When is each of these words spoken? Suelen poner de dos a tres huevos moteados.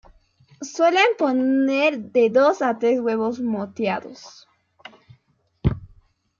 Suelen 0.69 1.11
poner 1.19 1.99
de 2.15 2.31
dos 2.31 2.63
a 2.63 2.79
tres 2.79 2.99
huevos 3.01 3.39
moteados. 3.39 4.47